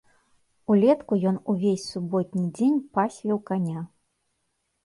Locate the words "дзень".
2.57-2.81